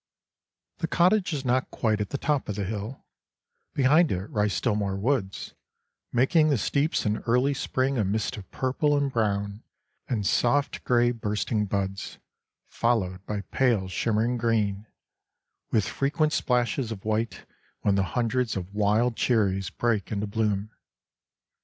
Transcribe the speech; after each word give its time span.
The 0.79 0.87
cottage 0.87 1.31
is 1.31 1.45
not 1.45 1.69
quite 1.69 2.01
at 2.01 2.09
the 2.09 2.17
top 2.17 2.49
of 2.49 2.55
the 2.55 2.63
hill; 2.65 3.05
behind 3.75 4.11
it 4.11 4.27
rise 4.31 4.53
still 4.53 4.73
more 4.73 4.95
woods, 4.95 5.53
making 6.11 6.49
the 6.49 6.57
steeps 6.57 7.05
in 7.05 7.19
early 7.27 7.53
spring 7.53 7.99
a 7.99 8.03
mist 8.03 8.35
of 8.35 8.49
purple 8.49 8.97
and 8.97 9.11
brown 9.13 9.61
and 10.07 10.25
soft 10.25 10.83
grey 10.85 11.11
bursting 11.11 11.67
buds, 11.67 12.17
followed 12.67 13.23
by 13.27 13.41
pale 13.51 13.87
shimmering 13.87 14.37
green, 14.37 14.87
with 15.71 15.85
frequent 15.87 16.33
splashes 16.33 16.91
of 16.91 17.05
white 17.05 17.45
when 17.81 17.93
the 17.93 18.01
hundreds 18.17 18.57
of 18.57 18.73
wild 18.73 19.15
cherries 19.15 19.69
break 19.69 20.11
into 20.11 20.25
bloom. 20.25 20.71